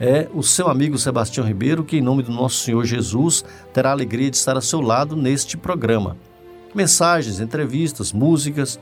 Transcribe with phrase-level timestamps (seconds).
[0.00, 3.92] é o seu amigo Sebastião Ribeiro, que, em nome do nosso Senhor Jesus, terá a
[3.92, 6.16] alegria de estar a seu lado neste programa.
[6.74, 8.78] Mensagens, entrevistas, músicas.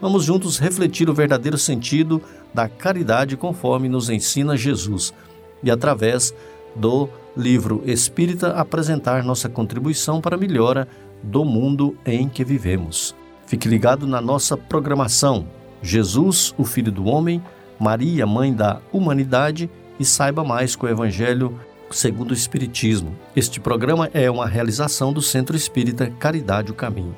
[0.00, 2.20] Vamos juntos refletir o verdadeiro sentido
[2.52, 5.14] da caridade conforme nos ensina Jesus
[5.62, 6.34] e através
[6.74, 10.88] do livro Espírita apresentar nossa contribuição para a melhora
[11.22, 13.14] do mundo em que vivemos.
[13.46, 15.46] Fique ligado na nossa programação.
[15.80, 17.42] Jesus, o Filho do Homem,
[17.78, 21.58] Maria, Mãe da Humanidade e saiba mais com o Evangelho
[21.90, 23.16] segundo o Espiritismo.
[23.34, 27.16] Este programa é uma realização do Centro Espírita Caridade o Caminho.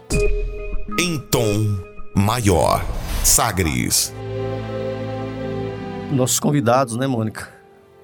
[1.01, 1.79] Em tom
[2.15, 2.85] maior,
[3.25, 4.13] Sagres.
[6.13, 7.49] Nossos convidados, né, Mônica?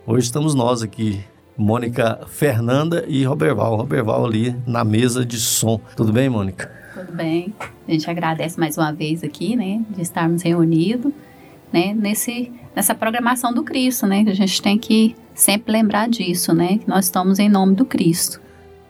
[0.07, 1.25] Hoje estamos nós aqui,
[1.57, 3.77] Mônica Fernanda e Roberval.
[3.77, 5.81] Roberval ali na mesa de som.
[5.97, 6.71] Tudo bem, Mônica?
[6.95, 7.55] Tudo bem.
[7.89, 11.13] A gente agradece mais uma vez aqui, né, de estarmos reunidos,
[11.75, 16.79] né, nesse, nessa programação do Cristo, né, a gente tem que sempre lembrar disso, né,
[16.79, 18.41] que nós estamos em nome do Cristo.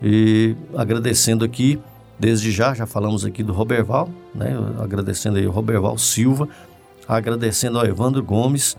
[0.02, 1.80] E agradecendo aqui,
[2.20, 6.46] desde já, já falamos aqui do Roberval, né, agradecendo aí o Roberval Silva,
[7.08, 8.76] agradecendo ao Evandro Gomes,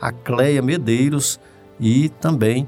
[0.00, 1.38] a Cleia Medeiros,
[1.78, 2.66] e também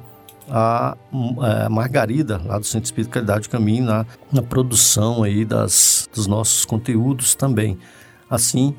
[0.51, 0.99] a,
[1.41, 6.67] a, Margarida, lá do Centro Espírito Caridade Caminho, na, na produção aí das, dos nossos
[6.67, 7.79] conteúdos também.
[8.29, 8.75] Assim,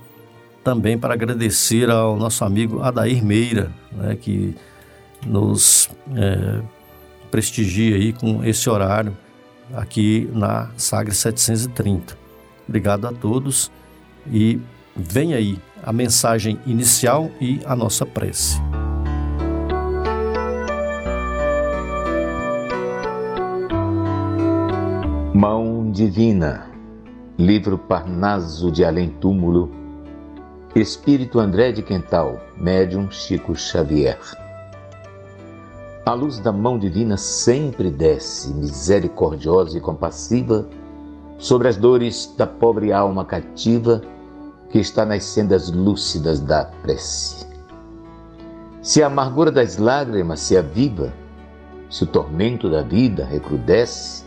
[0.65, 4.55] também para agradecer ao nosso amigo Adair Meira, né, que
[5.23, 6.59] nos é,
[7.29, 9.15] prestigia aí com esse horário
[9.75, 12.17] aqui na Sagre 730.
[12.67, 13.71] Obrigado a todos
[14.25, 14.59] e
[14.95, 18.59] vem aí a mensagem inicial e a nossa prece.
[25.31, 26.71] Mão Divina,
[27.37, 29.84] livro Parnaso de Além Túmulo,
[30.75, 34.19] Espírito André de Quental, médium Chico Xavier.
[36.05, 40.67] A luz da mão divina sempre desce, misericordiosa e compassiva,
[41.37, 44.01] sobre as dores da pobre alma cativa
[44.69, 47.47] que está nas sendas lúcidas da prece.
[48.81, 51.13] Se a amargura das lágrimas se aviva,
[51.89, 54.25] se o tormento da vida recrudesce,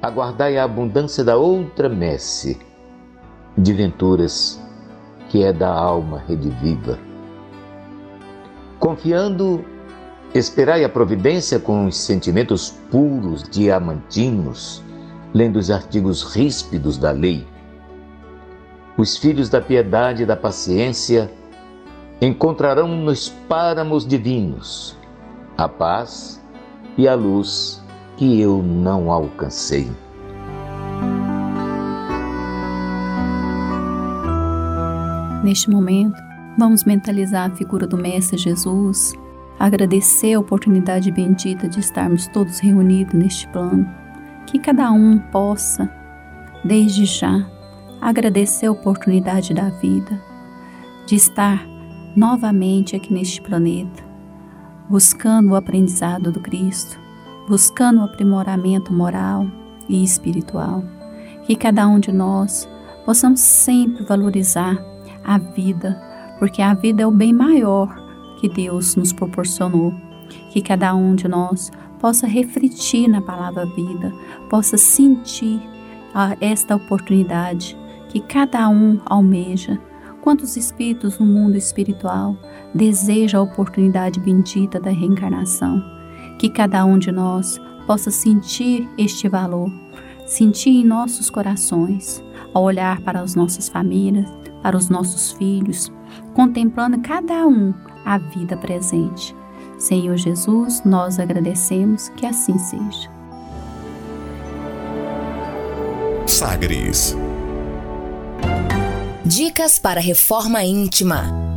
[0.00, 2.58] aguardai a abundância da outra messe
[3.58, 4.58] de venturas
[5.30, 6.98] que é da alma rediviva.
[8.80, 9.64] Confiando,
[10.34, 14.82] esperai a providência com os sentimentos puros, diamantinos,
[15.32, 17.46] lendo os artigos ríspidos da lei.
[18.98, 21.30] Os filhos da piedade e da paciência
[22.20, 24.98] encontrarão nos páramos divinos
[25.56, 26.42] a paz
[26.98, 27.80] e a luz
[28.16, 29.90] que eu não alcancei.
[35.42, 36.20] Neste momento,
[36.58, 39.14] vamos mentalizar a figura do Mestre Jesus,
[39.58, 43.88] agradecer a oportunidade bendita de estarmos todos reunidos neste plano,
[44.46, 45.90] que cada um possa,
[46.62, 47.46] desde já,
[48.02, 50.20] agradecer a oportunidade da vida,
[51.06, 51.66] de estar
[52.14, 54.02] novamente aqui neste planeta,
[54.90, 56.98] buscando o aprendizado do Cristo,
[57.48, 59.46] buscando o aprimoramento moral
[59.88, 60.84] e espiritual.
[61.44, 62.68] Que cada um de nós
[63.06, 64.89] possamos sempre valorizar
[65.24, 66.00] a vida,
[66.38, 67.94] porque a vida é o bem maior
[68.40, 69.94] que Deus nos proporcionou.
[70.50, 74.12] Que cada um de nós possa refletir na palavra vida,
[74.48, 75.60] possa sentir
[76.40, 77.76] esta oportunidade
[78.08, 79.78] que cada um almeja.
[80.20, 82.36] Quantos espíritos no mundo espiritual
[82.74, 86.00] desejam a oportunidade bendita da reencarnação?
[86.40, 89.70] que cada um de nós possa sentir este valor,
[90.26, 92.24] sentir em nossos corações,
[92.54, 94.26] ao olhar para as nossas famílias,
[94.62, 95.92] para os nossos filhos,
[96.34, 97.72] contemplando cada um
[98.04, 99.34] a vida presente.
[99.78, 103.10] Senhor Jesus, nós agradecemos que assim seja.
[106.26, 107.16] Sagres.
[109.24, 111.50] Dicas para reforma íntima.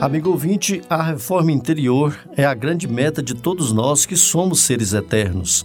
[0.00, 4.92] Amigo ouvinte, a reforma interior é a grande meta de todos nós que somos seres
[4.92, 5.64] eternos.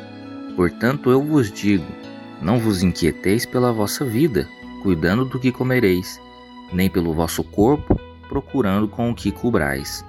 [0.55, 1.85] Portanto eu vos digo,
[2.41, 4.47] não vos inquieteis pela vossa vida,
[4.81, 6.19] cuidando do que comereis,
[6.73, 10.05] nem pelo vosso corpo, procurando com o que cobrais.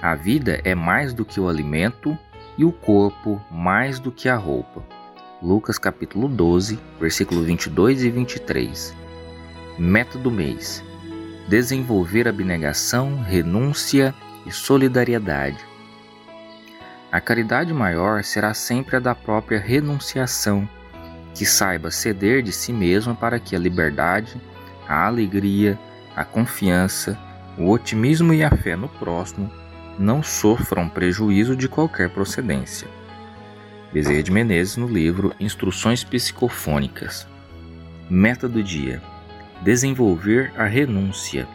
[0.00, 2.16] A vida é mais do que o alimento,
[2.56, 4.82] e o corpo mais do que a roupa.
[5.42, 8.94] Lucas capítulo 12, versículo 22 e 23.
[9.78, 10.82] Meta do mês:
[11.48, 14.14] desenvolver abnegação, renúncia
[14.46, 15.58] e solidariedade.
[17.14, 20.68] A caridade maior será sempre a da própria renunciação,
[21.32, 24.36] que saiba ceder de si mesma para que a liberdade,
[24.88, 25.78] a alegria,
[26.16, 27.16] a confiança,
[27.56, 29.48] o otimismo e a fé no próximo
[29.96, 32.88] não sofram prejuízo de qualquer procedência.
[33.92, 37.28] Bezerra de Menezes no livro Instruções Psicofônicas.
[38.10, 39.00] Meta do dia:
[39.62, 41.46] desenvolver a renúncia.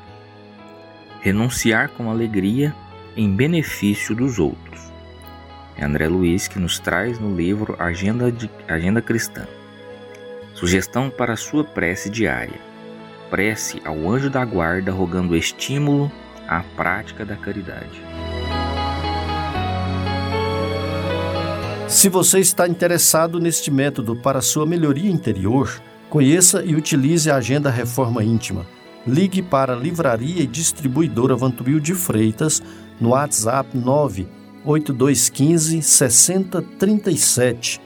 [1.20, 2.74] Renunciar com alegria
[3.14, 4.89] em benefício dos outros.
[5.80, 9.48] É André Luiz que nos traz no livro Agenda, de, Agenda Cristã.
[10.54, 12.60] Sugestão para sua prece diária.
[13.30, 16.12] Prece ao anjo da guarda rogando estímulo
[16.50, 18.02] à prática da caridade.
[21.88, 27.70] Se você está interessado neste método para sua melhoria interior, conheça e utilize a Agenda
[27.70, 28.66] Reforma Íntima.
[29.08, 32.62] Ligue para a Livraria e Distribuidora Vantubil de Freitas
[33.00, 33.78] no WhatsApp
[34.66, 37.82] 98215 6037.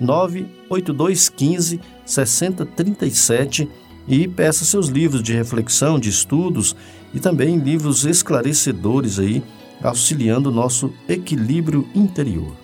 [0.00, 3.68] 98215 6037
[4.06, 6.74] e peça seus livros de reflexão, de estudos
[7.12, 9.42] e também livros esclarecedores aí,
[9.82, 12.56] auxiliando o nosso equilíbrio interior.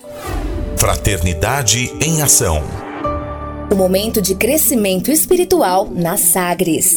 [0.79, 2.63] Fraternidade em Ação.
[3.71, 6.97] O momento de crescimento espiritual na Sagres.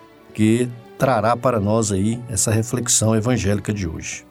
[0.33, 4.25] que trará para nós aí essa reflexão evangélica de hoje.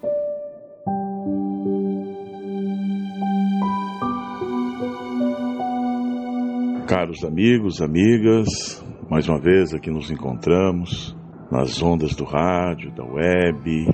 [6.86, 11.16] Caros amigos, amigas, mais uma vez aqui nos encontramos
[11.50, 13.88] nas ondas do rádio, da web,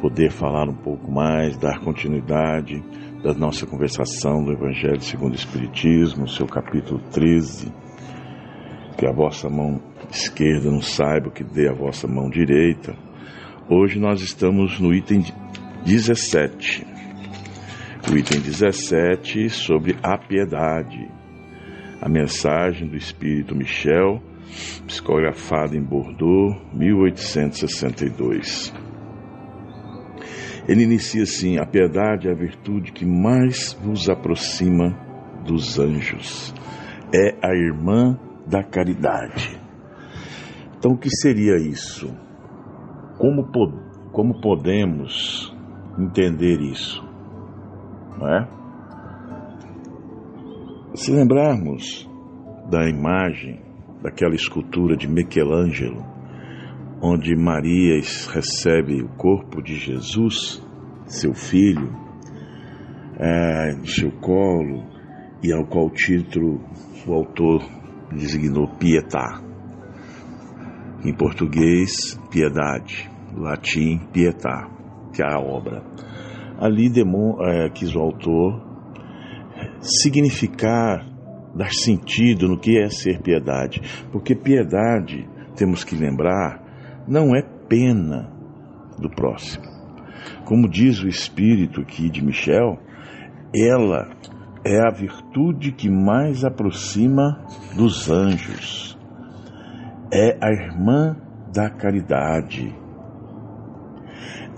[0.00, 2.82] poder falar um pouco mais, dar continuidade
[3.22, 7.72] da nossa conversação do Evangelho segundo o Espiritismo, seu capítulo 13.
[8.96, 12.94] Que a vossa mão esquerda não saiba o que dê a vossa mão direita.
[13.68, 15.22] Hoje nós estamos no item
[15.84, 16.86] 17.
[18.10, 21.06] O item 17 sobre a piedade.
[22.00, 24.22] A mensagem do Espírito Michel,
[24.86, 28.72] psicografada em Bordeaux, 1862.
[30.66, 34.96] Ele inicia assim: A piedade é a virtude que mais vos aproxima
[35.44, 36.54] dos anjos.
[37.12, 39.67] É a irmã da caridade.
[40.78, 42.08] Então, o que seria isso?
[43.18, 43.48] Como,
[44.12, 45.52] como podemos
[45.98, 47.04] entender isso?
[48.16, 48.48] Não é?
[50.94, 52.08] Se lembrarmos
[52.70, 53.60] da imagem
[54.02, 56.04] daquela escultura de Michelangelo,
[57.02, 58.00] onde Maria
[58.32, 60.64] recebe o corpo de Jesus,
[61.06, 61.92] seu filho,
[63.18, 64.84] é, em seu colo,
[65.42, 66.60] e ao qual título
[67.06, 67.62] o autor
[68.12, 69.47] designou Pietà.
[71.04, 74.68] Em português, piedade, latim, pietà,
[75.12, 75.82] que é a obra.
[76.58, 78.68] Ali demon, é, quis o autor
[79.80, 81.06] significar,
[81.54, 83.80] dar sentido no que é ser piedade,
[84.12, 88.30] porque piedade, temos que lembrar, não é pena
[88.98, 89.64] do próximo.
[90.44, 92.78] Como diz o espírito aqui de Michel,
[93.54, 94.10] ela
[94.64, 97.44] é a virtude que mais aproxima
[97.76, 98.97] dos anjos.
[100.10, 101.16] É a irmã
[101.52, 102.74] da caridade.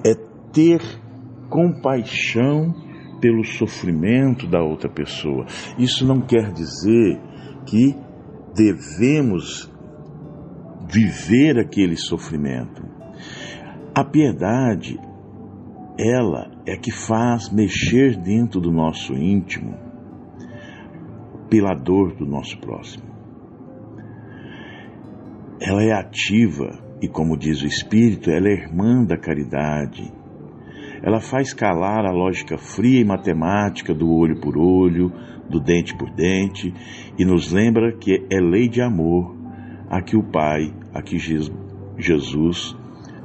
[0.05, 0.15] É
[0.53, 0.81] ter
[1.49, 2.75] compaixão
[3.21, 5.47] pelo sofrimento da outra pessoa.
[5.79, 7.21] Isso não quer dizer
[7.67, 7.95] que
[8.55, 9.71] devemos
[10.91, 12.83] viver aquele sofrimento.
[13.95, 14.99] A piedade,
[15.99, 19.77] ela é que faz mexer dentro do nosso íntimo
[21.49, 23.10] pela dor do nosso próximo.
[25.61, 26.71] Ela é ativa
[27.03, 30.11] e, como diz o Espírito, ela é irmã da caridade.
[31.03, 35.13] Ela faz calar a lógica fria e matemática do olho por olho,
[35.51, 36.73] do dente por dente,
[37.19, 39.37] e nos lembra que é lei de amor
[39.91, 42.77] a que o Pai, a que Jesus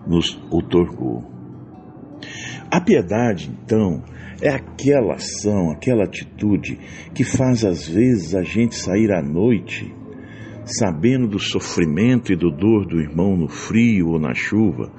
[0.05, 1.23] nos otorgou.
[2.69, 4.03] A piedade, então,
[4.41, 6.77] é aquela ação, aquela atitude
[7.13, 9.93] que faz às vezes a gente sair à noite
[10.65, 14.91] sabendo do sofrimento e do dor do irmão no frio ou na chuva,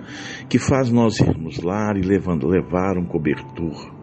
[0.49, 3.95] que faz nós irmos lá e levando, levar um cobertor.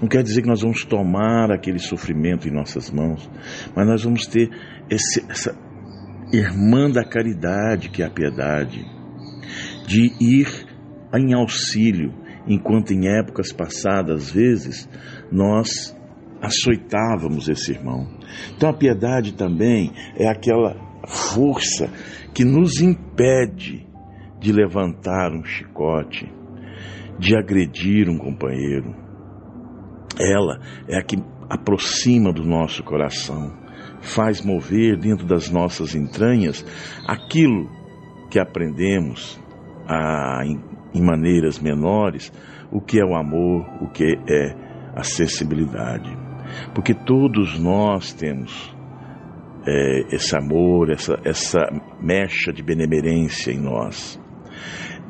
[0.00, 3.28] Não quer dizer que nós vamos tomar aquele sofrimento em nossas mãos,
[3.74, 4.50] mas nós vamos ter
[4.90, 5.56] esse, essa
[6.32, 8.84] irmã da caridade, que é a piedade,
[9.86, 10.48] de ir
[11.14, 12.12] em auxílio,
[12.46, 14.88] enquanto em épocas passadas, às vezes,
[15.30, 15.94] nós
[16.40, 18.08] açoitávamos esse irmão.
[18.56, 21.90] Então a piedade também é aquela força
[22.34, 23.86] que nos impede
[24.40, 26.30] de levantar um chicote,
[27.18, 28.94] de agredir um companheiro.
[30.18, 31.16] Ela é a que
[31.48, 33.52] aproxima do nosso coração,
[34.00, 36.64] faz mover dentro das nossas entranhas
[37.06, 37.70] aquilo
[38.30, 39.40] que aprendemos
[39.86, 40.60] a, em,
[40.94, 42.32] em maneiras menores,
[42.70, 44.54] o que é o amor, o que é
[44.96, 46.10] a sensibilidade.
[46.74, 48.74] Porque todos nós temos
[49.66, 51.60] é, esse amor, essa, essa
[52.00, 54.20] mecha de benemerência em nós.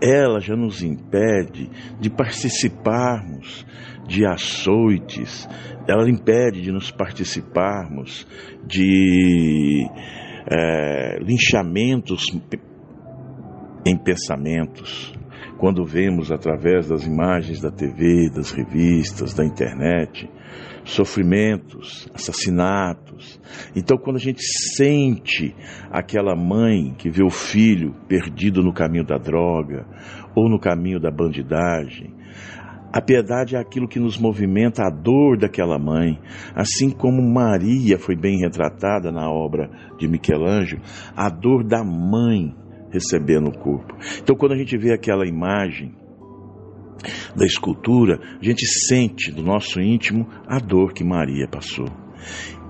[0.01, 3.65] Ela já nos impede de participarmos
[4.07, 5.49] de açoites,
[5.89, 8.27] ela impede de nos participarmos
[8.67, 9.87] de
[10.51, 12.27] é, linchamentos
[13.87, 15.13] em pensamentos.
[15.59, 20.29] Quando vemos através das imagens da TV, das revistas, da internet,
[20.85, 23.02] sofrimentos, assassinatos.
[23.75, 25.55] Então, quando a gente sente
[25.91, 29.87] aquela mãe que vê o filho perdido no caminho da droga
[30.35, 32.15] ou no caminho da bandidagem,
[32.93, 36.19] a piedade é aquilo que nos movimenta a dor daquela mãe,
[36.55, 40.83] assim como Maria foi bem retratada na obra de Michelangelo,
[41.17, 42.55] a dor da mãe
[42.91, 43.97] recebendo o corpo.
[44.23, 45.95] Então, quando a gente vê aquela imagem
[47.35, 51.87] da escultura, a gente sente do nosso íntimo a dor que Maria passou.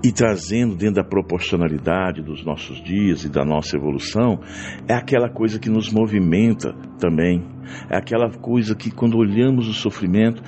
[0.05, 4.41] E trazendo dentro da proporcionalidade dos nossos dias e da nossa evolução,
[4.89, 7.45] é aquela coisa que nos movimenta também.
[7.89, 10.43] É aquela coisa que, quando olhamos o sofrimento,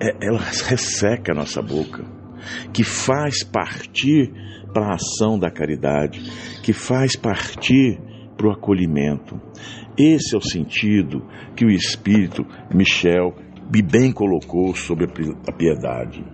[0.00, 2.04] é, ela resseca a nossa boca,
[2.72, 4.32] que faz partir
[4.72, 6.20] para a ação da caridade,
[6.62, 8.00] que faz partir
[8.36, 9.40] para o acolhimento.
[9.98, 11.26] Esse é o sentido
[11.56, 13.34] que o Espírito Michel
[13.82, 16.24] bem colocou sobre a piedade.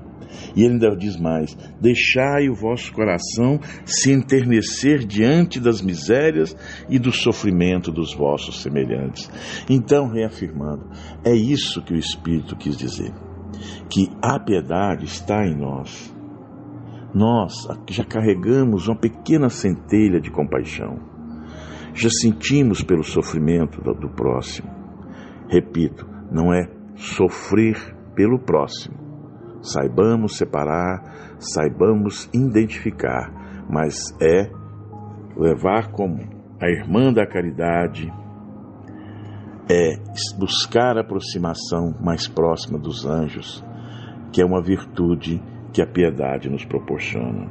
[0.54, 6.56] E ele ainda diz mais: Deixai o vosso coração se enternecer diante das misérias
[6.88, 9.30] e do sofrimento dos vossos semelhantes.
[9.68, 10.88] Então, reafirmando,
[11.24, 13.12] é isso que o Espírito quis dizer:
[13.88, 16.14] que a piedade está em nós.
[17.14, 20.98] Nós já carregamos uma pequena centelha de compaixão.
[21.94, 24.68] Já sentimos pelo sofrimento do próximo.
[25.48, 29.05] Repito, não é sofrer pelo próximo.
[29.66, 34.50] Saibamos separar, saibamos identificar, mas é
[35.36, 36.22] levar como
[36.60, 38.12] a irmã da caridade,
[39.68, 39.96] é
[40.38, 43.64] buscar a aproximação mais próxima dos anjos,
[44.32, 45.42] que é uma virtude
[45.72, 47.50] que a piedade nos proporciona.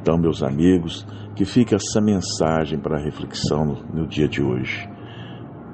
[0.00, 4.88] Então, meus amigos, que fique essa mensagem para reflexão no, no dia de hoje.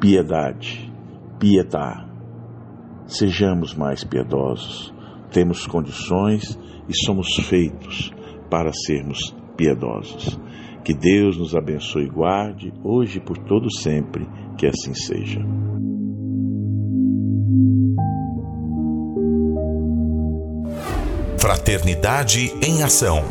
[0.00, 0.90] Piedade,
[1.38, 2.10] pietá,
[3.10, 4.94] Sejamos mais piedosos.
[5.30, 6.58] Temos condições
[6.88, 8.10] e somos feitos
[8.50, 10.38] para sermos piedosos.
[10.84, 15.40] Que Deus nos abençoe e guarde, hoje e por todo sempre, que assim seja.
[21.38, 23.24] Fraternidade em Ação.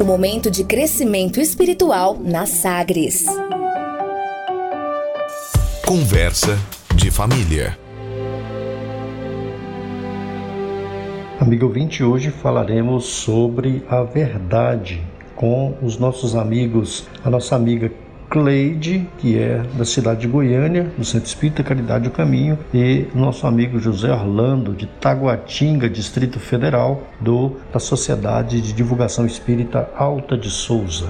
[0.00, 3.24] O momento de crescimento espiritual na Sagres.
[5.86, 6.58] Conversa
[6.94, 7.87] de família.
[11.40, 15.00] Amigo ouvinte, hoje falaremos sobre a verdade
[15.36, 17.92] com os nossos amigos, a nossa amiga
[18.28, 23.46] Cleide, que é da cidade de Goiânia, do Centro Espírita Caridade do Caminho, e nosso
[23.46, 30.50] amigo José Orlando, de Taguatinga, Distrito Federal, do, da Sociedade de Divulgação Espírita Alta de
[30.50, 31.06] Souza.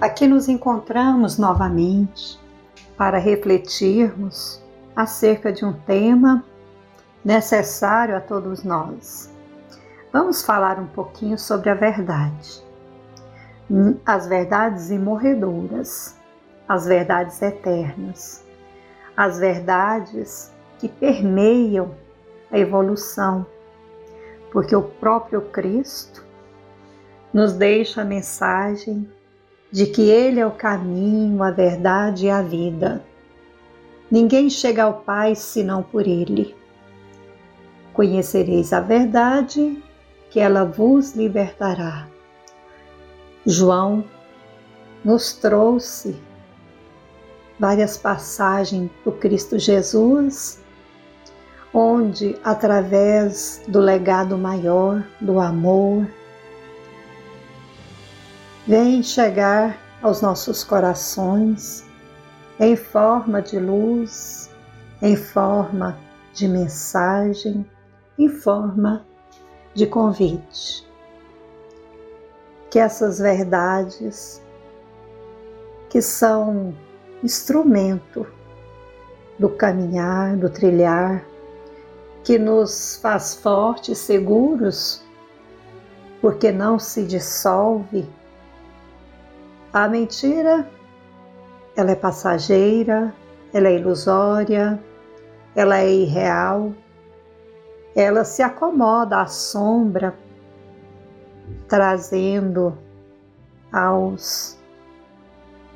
[0.00, 2.38] Aqui nos encontramos novamente
[2.96, 4.62] para refletirmos
[4.94, 6.44] acerca de um tema
[7.24, 9.32] necessário a todos nós.
[10.12, 12.62] Vamos falar um pouquinho sobre a verdade.
[14.04, 16.18] As verdades imorredoras,
[16.68, 18.44] as verdades eternas,
[19.16, 21.94] as verdades que permeiam
[22.50, 23.46] a evolução,
[24.50, 26.24] porque o próprio Cristo
[27.32, 29.08] nos deixa a mensagem
[29.70, 33.02] de que Ele é o caminho, a verdade e a vida.
[34.10, 36.54] Ninguém chega ao Pai senão por Ele.
[37.92, 39.82] Conhecereis a verdade,
[40.30, 42.08] que ela vos libertará.
[43.44, 44.04] João
[45.04, 46.16] nos trouxe
[47.58, 50.60] várias passagens do Cristo Jesus,
[51.72, 56.06] onde, através do legado maior, do amor,
[58.66, 61.84] vem chegar aos nossos corações
[62.58, 64.50] em forma de luz,
[65.00, 65.98] em forma
[66.32, 67.66] de mensagem,
[68.18, 69.06] em forma
[69.74, 70.86] de convite.
[72.70, 74.42] Que essas verdades,
[75.88, 76.74] que são
[77.22, 78.26] instrumento
[79.38, 81.24] do caminhar, do trilhar,
[82.24, 85.02] que nos faz fortes, seguros,
[86.20, 88.08] porque não se dissolve
[89.72, 90.68] a mentira,
[91.74, 93.14] ela é passageira,
[93.54, 94.78] ela é ilusória,
[95.56, 96.74] ela é irreal,
[97.94, 100.14] ela se acomoda à sombra,
[101.68, 102.76] trazendo
[103.72, 104.58] aos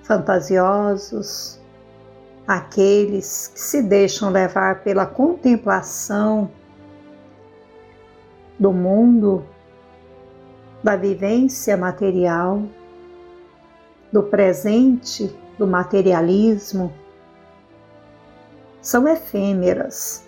[0.02, 1.60] fantasiosos,
[2.46, 6.50] aqueles que se deixam levar pela contemplação
[8.58, 9.44] do mundo,
[10.82, 12.62] da vivência material,
[14.12, 16.92] do presente, do materialismo,
[18.80, 20.25] são efêmeras.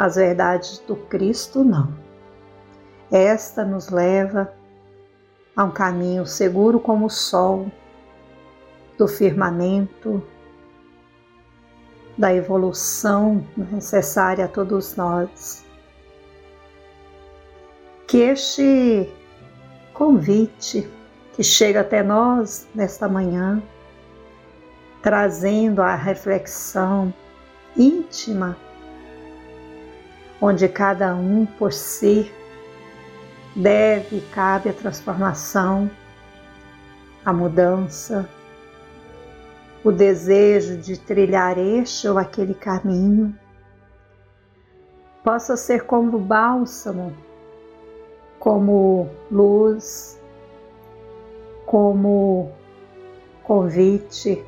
[0.00, 1.92] As verdades do Cristo não.
[3.12, 4.50] Esta nos leva
[5.54, 7.70] a um caminho seguro como o sol,
[8.96, 10.26] do firmamento,
[12.16, 15.66] da evolução necessária a todos nós.
[18.08, 19.06] Que este
[19.92, 20.90] convite
[21.34, 23.62] que chega até nós nesta manhã,
[25.02, 27.12] trazendo a reflexão
[27.76, 28.56] íntima,
[30.40, 32.32] onde cada um por si
[33.54, 35.90] deve e cabe a transformação,
[37.24, 38.28] a mudança,
[39.84, 43.36] o desejo de trilhar este ou aquele caminho,
[45.22, 47.14] possa ser como bálsamo,
[48.38, 50.18] como luz,
[51.66, 52.50] como
[53.42, 54.42] convite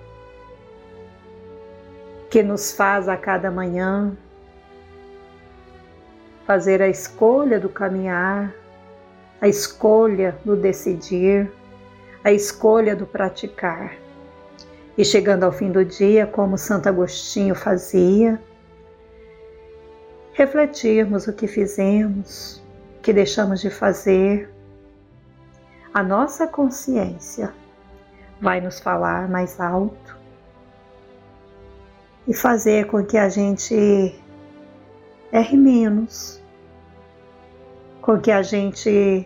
[2.31, 4.17] que nos faz a cada manhã
[6.53, 8.55] fazer a escolha do caminhar,
[9.41, 11.51] a escolha do decidir,
[12.23, 13.97] a escolha do praticar.
[14.99, 18.39] E chegando ao fim do dia, como Santo Agostinho fazia,
[20.35, 22.63] refletirmos o que fizemos,
[22.99, 24.53] o que deixamos de fazer,
[25.95, 27.51] a nossa consciência
[28.43, 30.19] vai nos falar mais alto
[32.29, 34.21] e fazer com que a gente
[35.33, 36.42] erre menos,
[38.03, 39.25] com que a gente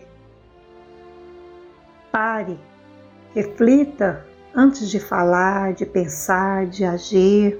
[2.11, 2.59] pare,
[3.33, 4.23] reflita
[4.55, 7.59] antes de falar, de pensar, de agir.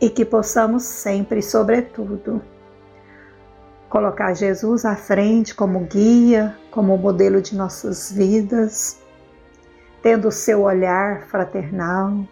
[0.00, 2.40] E que possamos sempre, sobretudo,
[3.88, 9.00] colocar Jesus à frente como guia, como modelo de nossas vidas,
[10.02, 12.24] tendo seu olhar fraternal,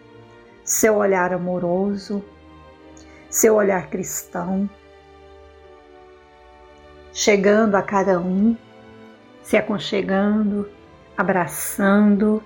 [0.63, 2.23] seu olhar amoroso,
[3.29, 4.69] seu olhar cristão,
[7.15, 8.57] chegando a cada um,
[9.41, 10.69] se aconchegando,
[11.15, 12.43] abraçando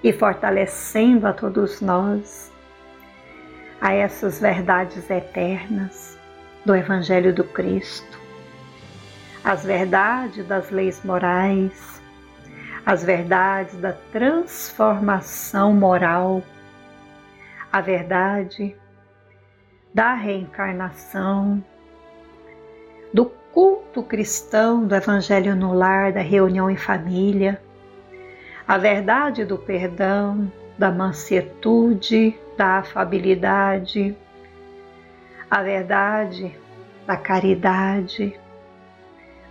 [0.00, 2.52] e fortalecendo a todos nós
[3.80, 6.16] a essas verdades eternas
[6.64, 8.16] do Evangelho do Cristo.
[9.42, 12.00] As verdades das leis morais,
[12.86, 16.44] as verdades da transformação moral,
[17.72, 18.76] a verdade
[19.92, 21.62] da reencarnação,
[23.12, 27.60] do culto cristão, do evangelho no lar, da reunião em família,
[28.66, 34.16] a verdade do perdão, da mansietude, da afabilidade,
[35.50, 36.58] a verdade
[37.06, 38.38] da caridade,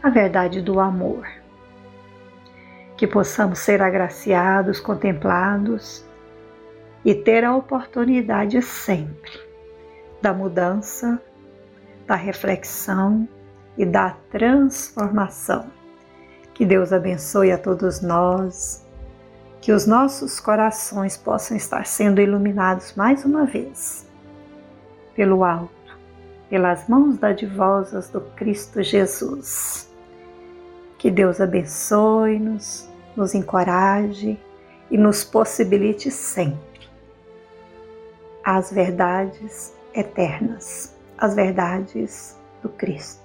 [0.01, 1.27] a verdade do amor.
[2.97, 6.05] que possamos ser agraciados, contemplados
[7.03, 9.41] e ter a oportunidade sempre
[10.21, 11.19] da mudança,
[12.05, 13.27] da reflexão
[13.81, 15.65] e da transformação.
[16.53, 18.85] Que Deus abençoe a todos nós,
[19.59, 24.07] que os nossos corações possam estar sendo iluminados mais uma vez
[25.15, 25.97] pelo alto,
[26.47, 29.91] pelas mãos dadivosas do Cristo Jesus.
[30.99, 34.39] Que Deus abençoe-nos, nos encoraje
[34.91, 36.87] e nos possibilite sempre
[38.43, 43.20] as verdades eternas, as verdades do Cristo.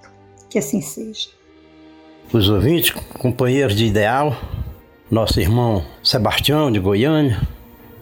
[0.48, 1.28] Que assim seja.
[2.32, 4.36] Os ouvintes, companheiros de ideal,
[5.10, 7.40] nosso irmão Sebastião de Goiânia,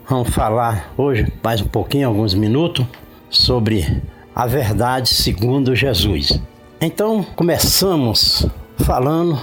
[0.09, 2.87] vamos falar hoje mais um pouquinho, alguns minutos,
[3.31, 4.03] sobre
[4.35, 6.41] a verdade segundo Jesus.
[6.81, 8.47] Então começamos
[8.79, 9.39] falando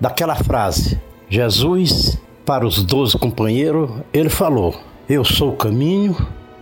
[0.00, 4.74] daquela frase: Jesus, para os doze companheiros, ele falou:
[5.08, 6.16] Eu sou o caminho,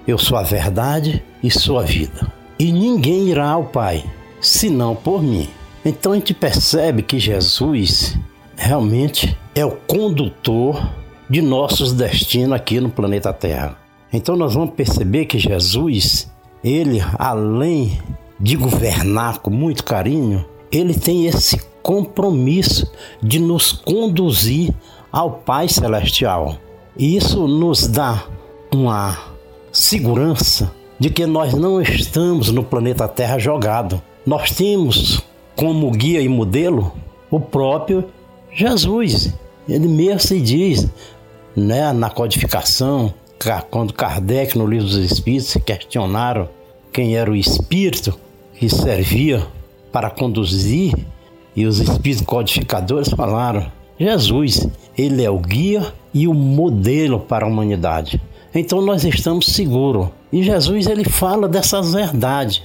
[0.06, 2.32] eu sou a verdade e sou a vida.
[2.58, 4.04] E ninguém irá ao Pai
[4.40, 5.48] senão por mim.
[5.84, 8.16] Então a gente percebe que Jesus
[8.56, 10.88] realmente é o condutor
[11.28, 13.76] de nossos destinos aqui no planeta Terra.
[14.12, 16.30] Então nós vamos perceber que Jesus,
[16.62, 17.98] ele além
[18.38, 22.90] de governar com muito carinho, ele tem esse compromisso
[23.22, 24.72] de nos conduzir
[25.10, 26.58] ao Pai Celestial.
[26.96, 28.24] E isso nos dá
[28.72, 29.18] uma
[29.72, 34.00] segurança de que nós não estamos no planeta Terra jogado.
[34.24, 35.22] Nós temos
[35.62, 36.92] como guia e modelo
[37.30, 38.06] o próprio
[38.52, 39.32] Jesus.
[39.68, 40.88] Ele mesmo se diz,
[41.54, 43.14] né, na codificação,
[43.70, 46.48] quando Kardec, no Livro dos Espíritos, questionaram
[46.92, 48.18] quem era o espírito
[48.56, 49.46] que servia
[49.92, 50.96] para conduzir,
[51.54, 54.66] e os espíritos codificadores falaram: Jesus,
[54.98, 58.20] ele é o guia e o modelo para a humanidade.
[58.52, 60.08] Então nós estamos seguros.
[60.32, 62.64] E Jesus ele fala dessas verdades.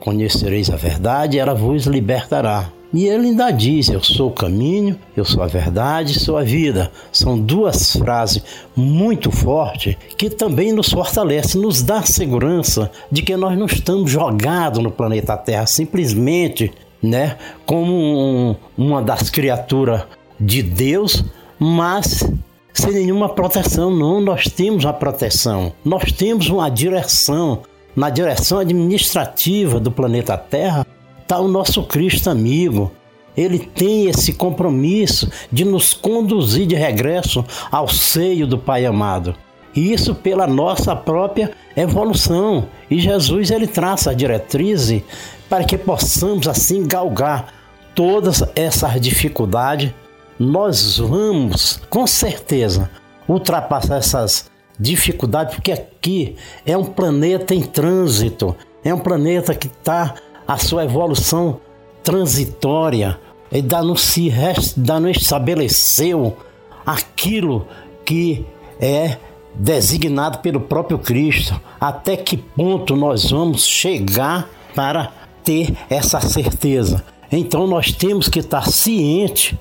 [0.00, 2.70] Conhecereis a verdade, ela vos libertará.
[2.92, 6.90] E ele ainda diz: Eu sou o caminho, eu sou a verdade, sou a vida.
[7.12, 8.42] São duas frases
[8.74, 14.82] muito fortes que também nos fortalece, nos dá segurança de que nós não estamos jogados
[14.82, 20.04] no planeta Terra simplesmente, né, como um, uma das criaturas
[20.40, 21.22] de Deus,
[21.58, 22.24] mas
[22.72, 24.20] sem nenhuma proteção, não.
[24.20, 27.62] Nós temos a proteção, nós temos uma direção.
[27.94, 30.86] Na direção administrativa do planeta Terra
[31.22, 32.92] está o nosso Cristo amigo.
[33.36, 39.34] Ele tem esse compromisso de nos conduzir de regresso ao seio do Pai amado.
[39.74, 42.66] E isso pela nossa própria evolução.
[42.90, 44.92] E Jesus ele traça a diretriz
[45.48, 47.52] para que possamos assim galgar
[47.94, 49.92] todas essas dificuldades
[50.38, 52.88] nós vamos com certeza
[53.28, 54.48] ultrapassar essas
[54.78, 60.14] dificuldades, porque aqui é um planeta em trânsito, é um planeta que está
[60.46, 61.60] a sua evolução
[62.02, 63.18] transitória,
[63.52, 66.36] ainda não se ainda não estabeleceu
[66.86, 67.66] aquilo
[68.04, 68.46] que
[68.80, 69.16] é
[69.54, 71.60] designado pelo próprio Cristo.
[71.80, 75.12] Até que ponto nós vamos chegar para
[75.44, 77.04] ter essa certeza?
[77.30, 79.54] Então nós temos que estar cientes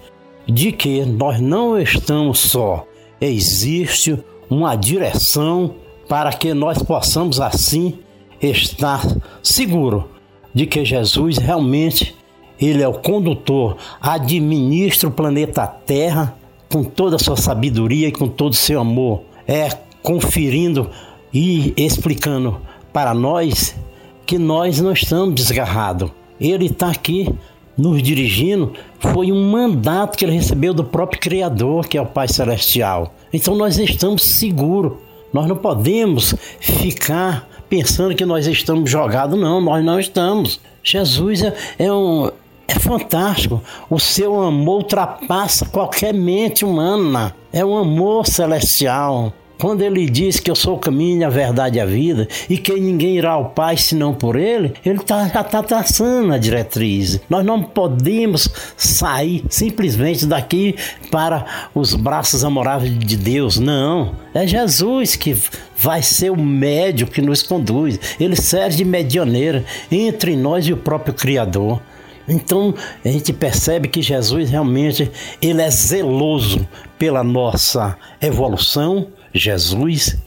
[0.48, 2.86] de que nós não estamos só,
[3.20, 4.18] existe
[4.50, 5.76] uma direção
[6.08, 8.00] para que nós possamos assim
[8.42, 9.02] estar
[9.44, 10.10] seguro
[10.54, 12.16] de que Jesus realmente
[12.60, 16.36] ele é o condutor, administra o planeta Terra
[16.70, 19.70] com toda a sua sabedoria e com todo o seu amor, é
[20.02, 20.90] conferindo
[21.34, 22.60] e explicando
[22.92, 23.76] para nós
[24.26, 26.12] que nós não estamos desgarrados.
[26.40, 27.34] Ele está aqui
[27.78, 32.28] nos dirigindo foi um mandato que ele recebeu do próprio Criador, que é o Pai
[32.28, 33.14] Celestial.
[33.32, 34.94] Então nós estamos seguros.
[35.32, 40.60] Nós não podemos ficar pensando que nós estamos jogados, não, nós não estamos.
[40.82, 42.32] Jesus é, é um,
[42.68, 43.62] é fantástico.
[43.90, 47.36] O seu amor ultrapassa qualquer mente humana.
[47.52, 49.34] É um amor celestial.
[49.58, 52.74] Quando ele diz que eu sou o caminho, a verdade e a vida, e que
[52.74, 57.20] ninguém irá ao Pai senão por ele, ele tá, já está traçando a diretriz.
[57.30, 60.76] Nós não podemos sair simplesmente daqui
[61.10, 63.58] para os braços amoráveis de Deus.
[63.58, 64.14] Não.
[64.34, 65.36] É Jesus que
[65.76, 68.00] vai ser o médio que nos conduz.
[68.20, 71.82] Ele serve de medianeira entre nós e o próprio Criador.
[72.28, 75.10] Então a gente percebe que Jesus realmente
[75.42, 76.68] ele é zeloso
[77.00, 80.18] pela nossa evolução, Jesus,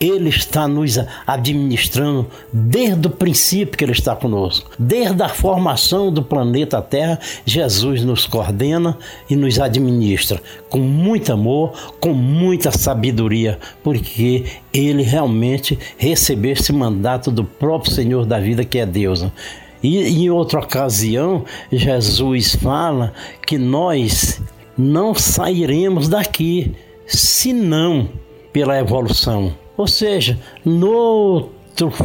[0.00, 4.70] Ele está nos administrando desde o princípio que Ele está conosco.
[4.78, 11.72] Desde a formação do planeta Terra, Jesus nos coordena e nos administra com muito amor,
[12.00, 18.78] com muita sabedoria, porque Ele realmente recebeu esse mandato do próprio Senhor da vida, que
[18.78, 19.24] é Deus.
[19.82, 23.12] E em outra ocasião, Jesus fala
[23.44, 24.40] que nós
[24.78, 26.72] não sairemos daqui
[27.06, 28.08] senão
[28.52, 29.54] pela evolução.
[29.76, 31.50] Ou seja, no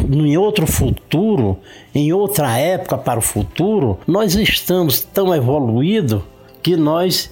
[0.09, 1.59] em outro futuro,
[1.93, 6.21] em outra época para o futuro, nós estamos tão evoluídos
[6.63, 7.29] que nós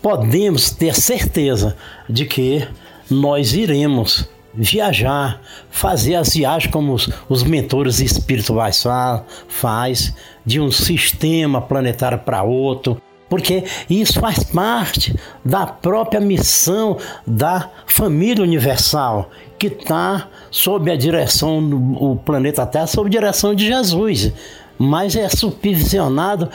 [0.00, 1.76] podemos ter certeza
[2.08, 2.66] de que
[3.10, 10.14] nós iremos viajar, fazer as viagens como os, os mentores espirituais fa, faz,
[10.46, 18.42] de um sistema planetário para outro, porque isso faz parte da própria missão da família
[18.42, 24.32] universal, que está sob a direção do planeta Terra, sob a direção de Jesus,
[24.78, 26.50] mas é supervisionado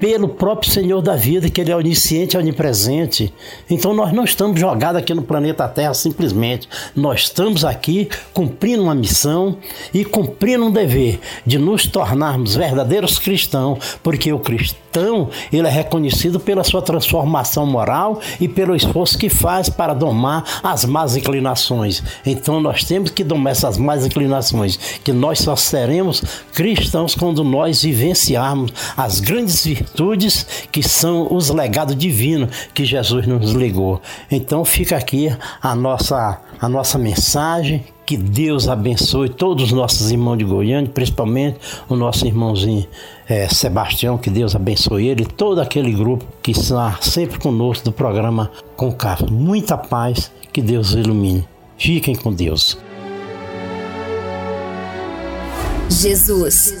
[0.00, 3.32] pelo próprio Senhor da vida, que Ele é onisciente e onipresente.
[3.68, 6.66] Então nós não estamos jogados aqui no planeta Terra simplesmente.
[6.96, 9.58] Nós estamos aqui cumprindo uma missão
[9.92, 16.40] e cumprindo um dever de nos tornarmos verdadeiros cristãos, porque o cristão ele é reconhecido
[16.40, 22.02] pela sua transformação moral e pelo esforço que faz para domar as más inclinações.
[22.24, 26.22] Então nós temos que domar essas más inclinações, que nós só seremos
[26.54, 29.89] cristãos quando nós vivenciarmos as grandes virtudes
[30.70, 34.00] que são os legados divinos que Jesus nos legou.
[34.30, 37.84] Então fica aqui a nossa, a nossa mensagem.
[38.06, 42.84] Que Deus abençoe todos os nossos irmãos de Goiânia, principalmente o nosso irmãozinho
[43.28, 48.50] é, Sebastião, que Deus abençoe ele, todo aquele grupo que está sempre conosco do programa
[48.76, 49.30] Concaf.
[49.30, 51.46] Muita paz, que Deus ilumine.
[51.78, 52.76] Fiquem com Deus.
[55.88, 56.72] Jesus,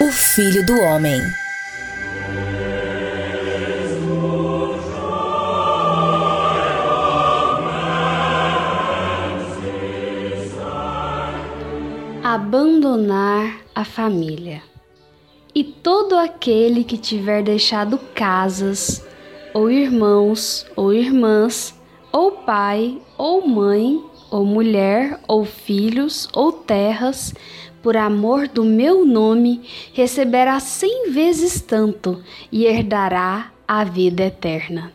[0.00, 1.41] o Filho do Homem.
[12.34, 14.62] Abandonar a família.
[15.54, 19.06] E todo aquele que tiver deixado casas,
[19.52, 21.78] ou irmãos, ou irmãs,
[22.10, 27.34] ou pai, ou mãe, ou mulher, ou filhos, ou terras,
[27.82, 29.60] por amor do meu nome,
[29.92, 32.18] receberá cem vezes tanto
[32.50, 34.90] e herdará a vida eterna.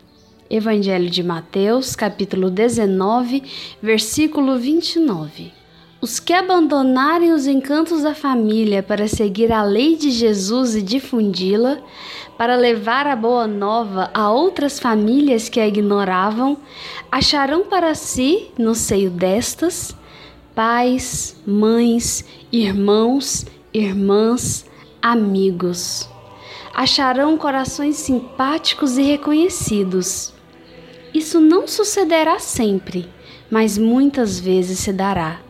[0.50, 3.44] Evangelho de Mateus, capítulo 19,
[3.80, 5.57] versículo 29.
[6.00, 11.78] Os que abandonarem os encantos da família para seguir a lei de Jesus e difundi-la,
[12.36, 16.56] para levar a boa nova a outras famílias que a ignoravam,
[17.10, 19.92] acharão para si, no seio destas,
[20.54, 24.66] pais, mães, irmãos, irmãs,
[25.02, 26.08] amigos.
[26.72, 30.32] Acharão corações simpáticos e reconhecidos.
[31.12, 33.08] Isso não sucederá sempre,
[33.50, 35.40] mas muitas vezes se dará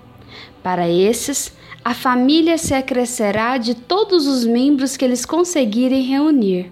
[0.63, 1.53] para esses,
[1.85, 6.71] a família se acrescerá de todos os membros que eles conseguirem reunir.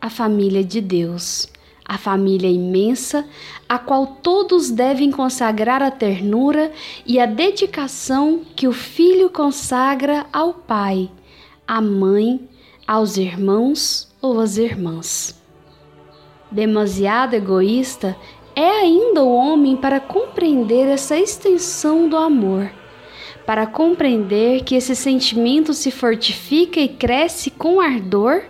[0.00, 1.48] A família de Deus,
[1.84, 3.26] a família imensa,
[3.68, 6.70] a qual todos devem consagrar a ternura
[7.04, 11.10] e a dedicação que o filho consagra ao pai,
[11.66, 12.48] à mãe,
[12.86, 15.40] aos irmãos ou às irmãs.
[16.50, 18.16] Demasiado egoísta
[18.54, 22.70] é ainda o homem para compreender essa extensão do amor
[23.46, 28.42] para compreender que esse sentimento se fortifica e cresce com ardor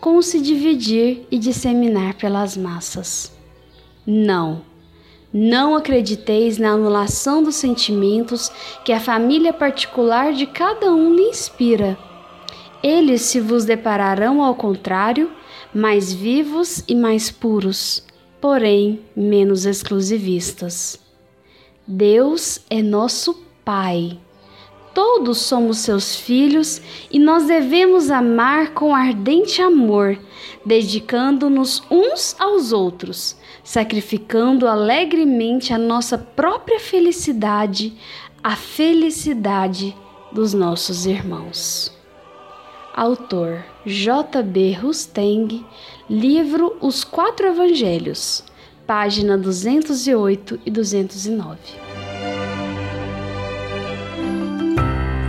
[0.00, 3.32] com se dividir e disseminar pelas massas.
[4.06, 4.62] Não,
[5.32, 8.50] não acrediteis na anulação dos sentimentos
[8.84, 11.98] que a família particular de cada um lhe inspira.
[12.82, 15.30] Eles se vos depararão ao contrário,
[15.74, 18.04] mais vivos e mais puros,
[18.40, 20.98] porém menos exclusivistas.
[21.86, 24.18] Deus é nosso Pai
[24.94, 30.18] Todos somos seus filhos e nós devemos amar com ardente amor,
[30.64, 37.96] dedicando-nos uns aos outros, sacrificando alegremente a nossa própria felicidade,
[38.42, 39.94] a felicidade
[40.32, 41.92] dos nossos irmãos.
[42.94, 44.72] Autor J.B.
[44.72, 45.64] Rusteng,
[46.10, 48.42] livro Os Quatro Evangelhos,
[48.86, 51.87] página 208 e 209.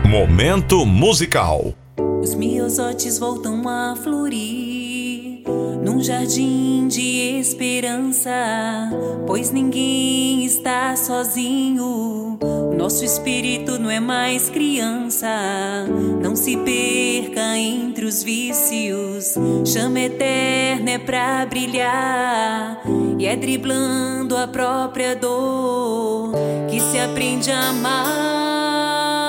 [0.09, 1.71] Momento musical.
[2.19, 5.43] Os miosotes voltam a florir
[5.83, 8.31] num jardim de esperança,
[9.27, 12.39] pois ninguém está sozinho.
[12.75, 15.27] Nosso espírito não é mais criança,
[16.19, 19.35] não se perca entre os vícios.
[19.63, 22.81] Chama eterna é pra brilhar,
[23.19, 26.31] e é driblando a própria dor
[26.67, 29.28] que se aprende a amar.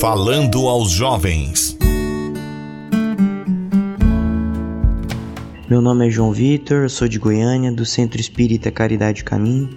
[0.00, 1.74] Falando aos jovens.
[5.70, 9.70] Meu nome é João Vitor, sou de Goiânia, do Centro Espírita Caridade Caminho,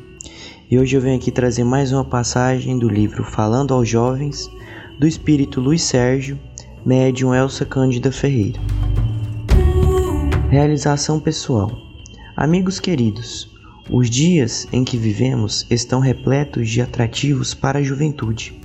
[0.69, 4.51] e hoje eu venho aqui trazer mais uma passagem do livro Falando aos Jovens,
[4.99, 6.37] do espírito Luiz Sérgio,
[6.85, 8.59] médium Elsa Cândida Ferreira.
[10.49, 11.71] Realização pessoal.
[12.35, 13.49] Amigos queridos,
[13.89, 18.59] os dias em que vivemos estão repletos de atrativos para a juventude.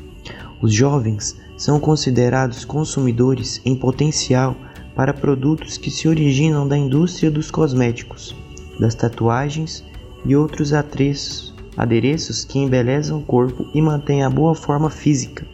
[0.61, 4.57] Os jovens são considerados consumidores em potencial
[4.95, 8.35] para produtos que se originam da indústria dos cosméticos,
[8.79, 9.85] das tatuagens
[10.25, 15.47] e outros atreços, adereços que embelezam o corpo e mantêm a boa forma física.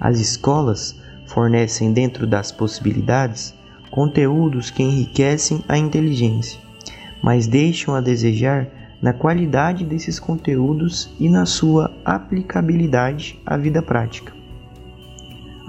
[0.00, 0.96] As escolas
[1.26, 3.54] fornecem, dentro das possibilidades,
[3.90, 6.60] conteúdos que enriquecem a inteligência,
[7.22, 8.68] mas deixam a desejar
[9.00, 14.37] na qualidade desses conteúdos e na sua aplicabilidade à vida prática.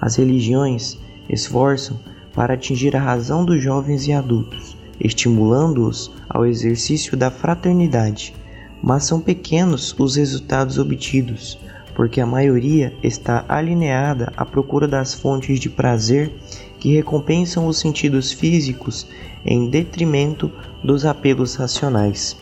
[0.01, 0.97] As religiões
[1.27, 1.99] esforçam
[2.33, 8.33] para atingir a razão dos jovens e adultos, estimulando-os ao exercício da fraternidade,
[8.81, 11.59] mas são pequenos os resultados obtidos,
[11.93, 16.33] porque a maioria está alineada à procura das fontes de prazer
[16.79, 19.05] que recompensam os sentidos físicos
[19.45, 20.49] em detrimento
[20.81, 22.37] dos apelos racionais.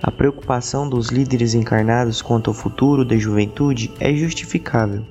[0.00, 5.02] A preocupação dos líderes encarnados quanto ao futuro da juventude é justificável.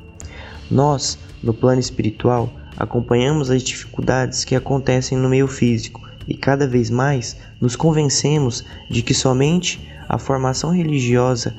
[0.71, 6.89] Nós, no plano espiritual, acompanhamos as dificuldades que acontecem no meio físico e cada vez
[6.89, 9.79] mais nos convencemos de que somente
[10.09, 11.55] a formação religiosa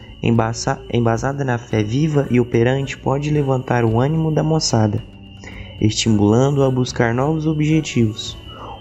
[0.93, 5.03] embasada na fé viva e operante pode levantar o ânimo da moçada,
[5.81, 8.37] estimulando-a a buscar novos objetivos.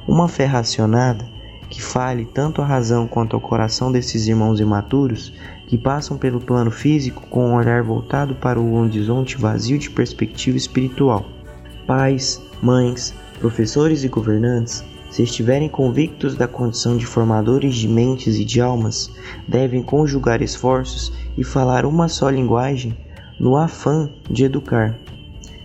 [0.06, 1.26] Uma fé racionada
[1.70, 5.34] que fale tanto a razão quanto ao coração desses irmãos imaturos
[5.68, 10.58] que passam pelo plano físico com um olhar voltado para o horizonte vazio de perspectiva
[10.58, 11.26] espiritual.
[11.86, 18.46] Pais, mães, professores e governantes, se estiverem convictos da condição de formadores de mentes e
[18.46, 19.12] de almas,
[19.48, 22.98] devem conjugar esforços e falar uma só linguagem
[23.40, 24.98] no afã de educar.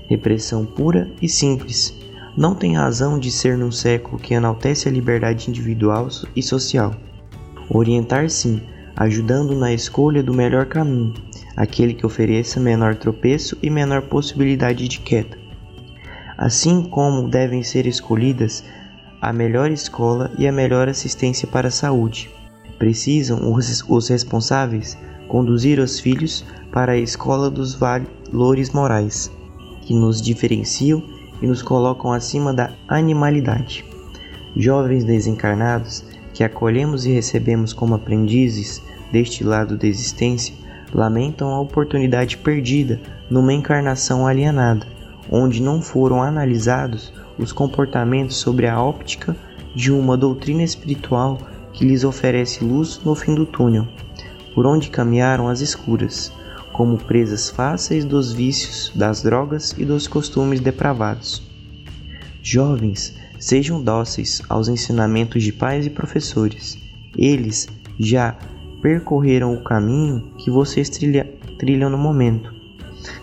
[0.08, 1.96] Repressão pura e simples,
[2.36, 6.94] não tem razão de ser num século que enaltece a liberdade individual e social.
[7.68, 8.62] Orientar sim,
[8.96, 11.14] ajudando na escolha do melhor caminho,
[11.56, 15.38] aquele que ofereça menor tropeço e menor possibilidade de queda.
[16.36, 18.64] Assim como devem ser escolhidas
[19.20, 22.30] a melhor escola e a melhor assistência para a saúde.
[22.78, 29.30] Precisam os, os responsáveis conduzir os filhos para a escola dos valores morais,
[29.82, 31.02] que nos diferenciam
[31.40, 33.84] e nos colocam acima da animalidade.
[34.56, 40.54] Jovens desencarnados que acolhemos e recebemos como aprendizes deste lado da existência
[40.92, 44.86] lamentam a oportunidade perdida numa encarnação alienada,
[45.30, 49.36] onde não foram analisados os comportamentos sobre a óptica
[49.74, 51.38] de uma doutrina espiritual
[51.72, 53.88] que lhes oferece luz no fim do túnel,
[54.54, 56.30] por onde caminharam as escuras,
[56.72, 61.42] como presas fáceis dos vícios, das drogas e dos costumes depravados.
[62.42, 66.78] Jovens, sejam dóceis aos ensinamentos de pais e professores.
[67.18, 67.66] Eles
[67.98, 68.36] já
[68.80, 71.28] percorreram o caminho que vocês trilha,
[71.58, 72.54] trilham no momento.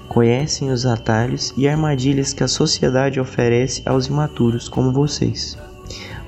[0.10, 5.58] Conhecem os atalhos e armadilhas que a sociedade oferece aos imaturos como vocês.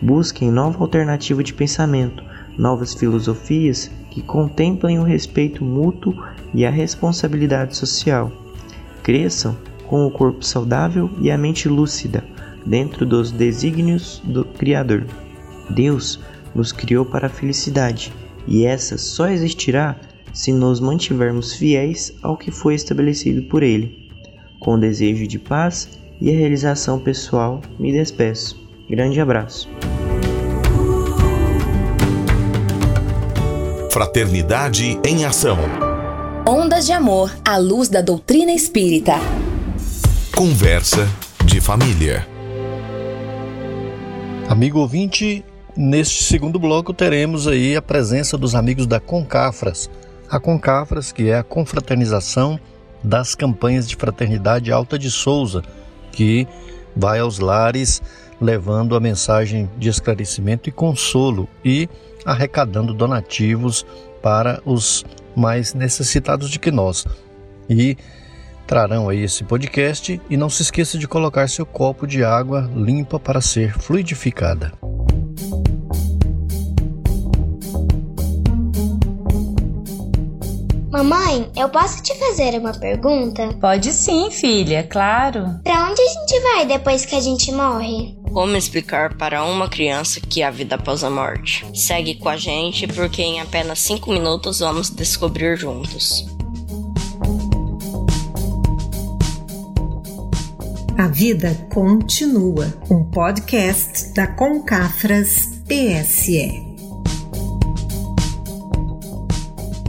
[0.02, 2.24] Busquem nova alternativa de pensamento,
[2.58, 6.16] novas filosofias que contemplem o respeito mútuo
[6.54, 8.32] e a responsabilidade social.
[9.04, 12.24] Cresçam com o corpo saudável e a mente lúcida,
[12.66, 15.05] dentro dos desígnios do Criador.
[15.70, 16.20] Deus
[16.53, 18.12] nos criou para a felicidade,
[18.47, 19.95] e essa só existirá
[20.34, 24.09] se nos mantivermos fiéis ao que foi estabelecido por Ele.
[24.59, 25.89] Com o desejo de paz
[26.20, 28.59] e a realização pessoal, me despeço.
[28.89, 29.68] Grande abraço.
[33.91, 35.57] Fraternidade em Ação.
[36.47, 39.16] Ondas de Amor à luz da doutrina espírita.
[40.36, 41.07] Conversa
[41.45, 42.30] de família.
[44.52, 45.45] Amigo ouvinte,
[45.78, 49.89] neste segundo bloco teremos aí a presença dos amigos da Concafras.
[50.30, 52.60] A Concafras, que é a confraternização
[53.02, 55.64] das campanhas de fraternidade Alta de Souza,
[56.12, 56.45] que
[56.93, 58.02] vai aos lares
[58.41, 61.88] levando a mensagem de esclarecimento e consolo e
[62.26, 63.86] arrecadando donativos
[64.22, 67.06] para os mais necessitados de que nós.
[67.70, 67.95] E
[68.72, 73.19] trarão aí esse podcast e não se esqueça de colocar seu copo de água limpa
[73.19, 74.72] para ser fluidificada.
[80.89, 83.49] Mamãe, eu posso te fazer uma pergunta?
[83.59, 85.59] Pode sim, filha, claro.
[85.65, 88.17] Para onde a gente vai depois que a gente morre?
[88.32, 91.65] Como explicar para uma criança que há vida após a morte?
[91.78, 96.26] Segue com a gente porque em apenas 5 minutos vamos descobrir juntos.
[101.02, 102.72] A vida continua.
[102.88, 106.62] Um podcast da Concafras TSE.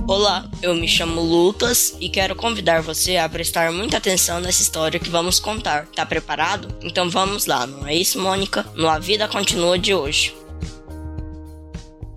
[0.09, 4.99] Olá, eu me chamo Lucas e quero convidar você a prestar muita atenção nessa história
[4.99, 5.87] que vamos contar.
[5.95, 6.75] Tá preparado?
[6.83, 8.65] Então vamos lá, não é isso, Mônica?
[8.75, 10.35] No A Vida Continua de hoje.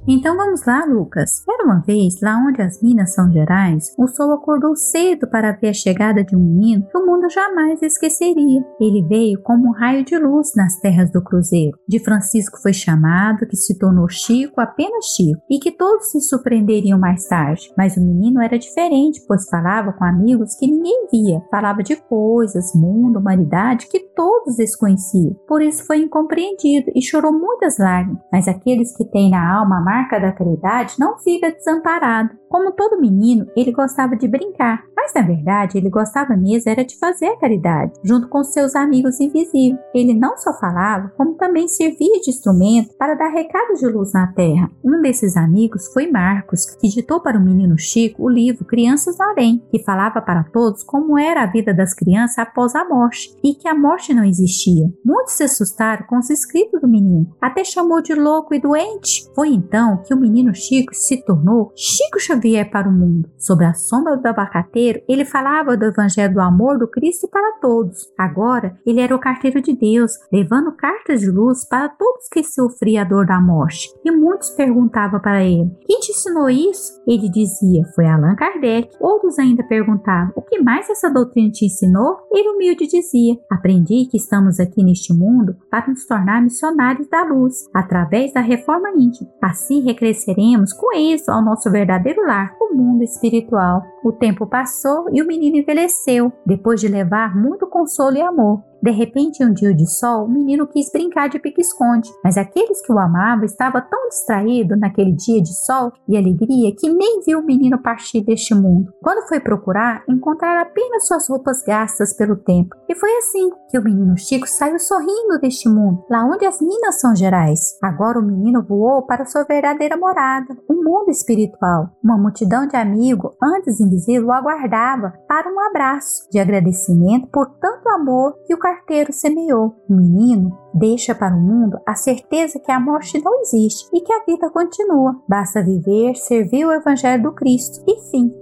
[0.08, 1.44] Então vamos lá, Lucas.
[1.50, 5.70] Era uma vez, lá onde as Minas São Gerais, o sol acordou cedo para ver
[5.70, 8.64] a chegada de um menino que o mundo jamais esqueceria.
[8.80, 11.76] Ele veio como um raio de luz nas terras do Cruzeiro.
[11.88, 17.00] De Francisco foi chamado, que se tornou Chico apenas Chico, e que todos se surpreenderiam
[17.00, 17.74] mais tarde.
[17.76, 21.42] Mas o menino era diferente, pois falava com amigos que ninguém via.
[21.50, 25.34] Falava de coisas, mundo, humanidade que todos desconheciam.
[25.48, 28.22] Por isso foi incompreendido e chorou muitas lágrimas.
[28.32, 32.32] Mas aqueles que têm na alma a marca da caridade não fica desamparado.
[32.50, 36.98] Como todo menino, ele gostava de brincar, mas na verdade ele gostava mesmo era de
[36.98, 39.78] fazer a caridade, junto com seus amigos invisíveis.
[39.94, 44.28] Ele não só falava, como também servia de instrumento para dar recados de luz na
[44.28, 44.70] terra.
[44.84, 49.26] Um desses amigos foi Marcos, que ditou para o menino Chico o livro Crianças no
[49.26, 53.54] Além, que falava para todos como era a vida das crianças após a morte e
[53.54, 54.88] que a morte não existia.
[55.04, 59.30] Muitos se assustaram com os escritos do menino, até chamou de louco e doente.
[59.36, 63.30] Foi então então que o menino Chico se tornou Chico Xavier para o mundo.
[63.38, 68.12] Sob a sombra do abacateiro, ele falava do evangelho do amor do Cristo para todos.
[68.18, 73.04] Agora, ele era o carteiro de Deus, levando cartas de luz para todos que sofriam
[73.04, 73.90] a dor da morte.
[74.04, 77.02] E muitos perguntavam para ele: Quem te ensinou isso?
[77.08, 78.90] Ele dizia: Foi Allan Kardec.
[79.00, 82.18] Outros ainda perguntavam: O que mais essa doutrina te ensinou?
[82.32, 87.70] Ele humilde dizia: Aprendi que estamos aqui neste mundo para nos tornar missionários da luz,
[87.74, 89.30] através da reforma íntima.
[89.42, 93.84] Assim, assim recresceremos com isso ao nosso verdadeiro lar, o mundo espiritual.
[94.04, 98.64] O tempo passou e o menino envelheceu, depois de levar muito consolo e amor.
[98.82, 102.82] De repente, em um dia de sol, o menino quis brincar de pique-esconde, mas aqueles
[102.86, 107.40] que o amavam estavam tão distraídos naquele dia de sol e alegria que nem viu
[107.40, 108.94] o menino partir deste mundo.
[109.02, 112.76] Quando foi procurar, encontraram apenas suas roupas gastas pelo tempo.
[112.88, 117.00] E foi assim que o menino Chico saiu sorrindo deste mundo, lá onde as Minas
[117.00, 117.78] são gerais.
[117.84, 121.90] Agora o menino voou para sua verdadeira morada, o mundo espiritual.
[122.04, 127.88] Uma multidão de amigos, antes invisível, o aguardava para um abraço de agradecimento por tanto
[127.90, 129.76] amor que o carteiro semeou.
[129.88, 134.12] O menino deixa para o mundo a certeza que a morte não existe e que
[134.12, 135.22] a vida continua.
[135.30, 138.34] Basta viver, servir o Evangelho do Cristo e fim.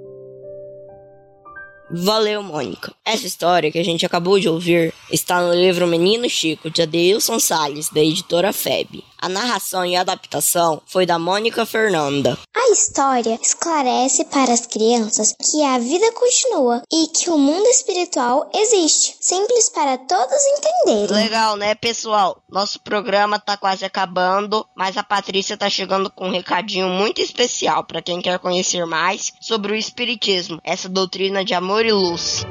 [1.92, 2.94] Valeu, Mônica.
[3.06, 7.38] Essa história que a gente acabou de ouvir está no livro Menino Chico, de Adeilson
[7.38, 9.04] Salles, da editora FEB.
[9.24, 12.38] A narração e adaptação foi da Mônica Fernanda.
[12.54, 18.52] A história esclarece para as crianças que a vida continua e que o mundo espiritual
[18.54, 19.16] existe.
[19.22, 21.16] Simples para todos entenderem.
[21.16, 22.44] Legal, né, pessoal?
[22.50, 27.86] Nosso programa tá quase acabando, mas a Patrícia tá chegando com um recadinho muito especial
[27.86, 32.44] para quem quer conhecer mais sobre o espiritismo, essa doutrina de amor e luz.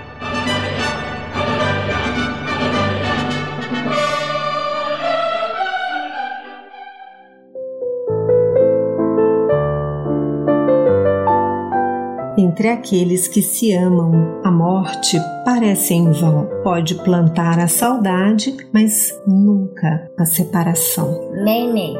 [12.48, 16.48] Entre aqueles que se amam, a morte parece em vão.
[16.64, 21.30] Pode plantar a saudade, mas nunca a separação.
[21.44, 21.94] Neném.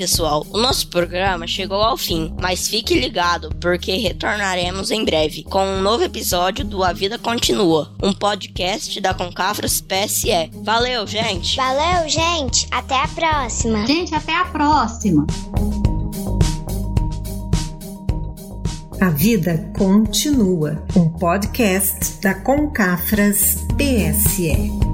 [0.00, 5.62] Pessoal, o nosso programa chegou ao fim, mas fique ligado porque retornaremos em breve com
[5.62, 10.50] um novo episódio do A Vida Continua, um podcast da Concafras PSE.
[10.64, 11.54] Valeu, gente!
[11.54, 12.66] Valeu, gente!
[12.70, 13.86] Até a próxima!
[13.86, 15.26] Gente, até a próxima!
[19.02, 24.89] A Vida Continua, um podcast da Concafras PSE.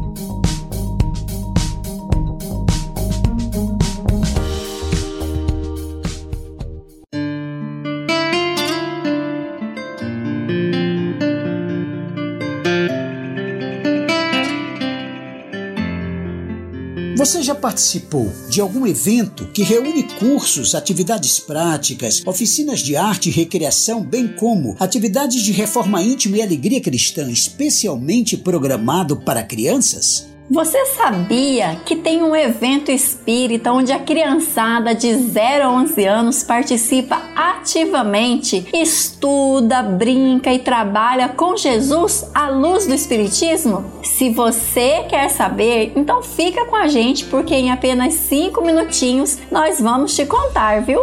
[17.26, 23.32] Você já participou de algum evento que reúne cursos, atividades práticas, oficinas de arte e
[23.32, 30.35] recreação, bem como atividades de reforma íntima e alegria cristã, especialmente programado para crianças?
[30.48, 36.44] Você sabia que tem um evento espírita onde a criançada de 0 a 11 anos
[36.44, 43.84] participa ativamente, estuda, brinca e trabalha com Jesus à luz do Espiritismo?
[44.04, 49.80] Se você quer saber, então fica com a gente porque em apenas 5 minutinhos nós
[49.80, 51.00] vamos te contar, viu?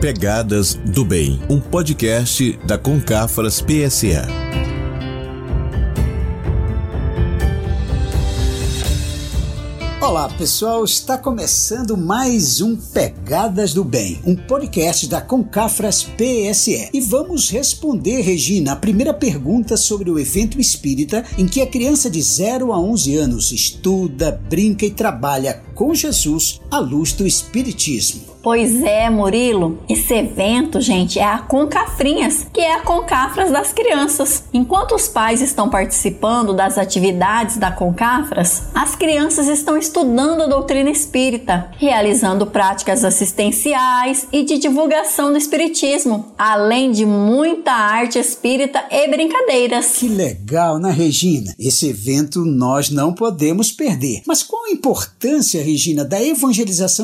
[0.00, 4.28] Pegadas do Bem, um podcast da Concafras PSA.
[10.00, 16.88] Olá pessoal, está começando mais um Pegadas do Bem, um podcast da Concafras PSE.
[16.94, 22.08] E vamos responder, Regina, a primeira pergunta sobre o evento espírita em que a criança
[22.08, 28.38] de 0 a 11 anos estuda, brinca e trabalha com Jesus à luz do Espiritismo.
[28.42, 29.78] Pois é, Murilo.
[29.88, 34.44] Esse evento, gente, é a Concafrinhas, que é a Concafras das crianças.
[34.52, 40.88] Enquanto os pais estão participando das atividades da Concafras, as crianças estão estudando a doutrina
[40.88, 49.08] espírita, realizando práticas assistenciais e de divulgação do espiritismo, além de muita arte espírita e
[49.08, 49.96] brincadeiras.
[49.98, 51.54] Que legal, né, Regina?
[51.58, 54.22] Esse evento nós não podemos perder.
[54.26, 56.57] Mas qual a importância, Regina, da evangelização